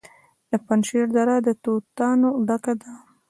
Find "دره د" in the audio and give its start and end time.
1.15-1.49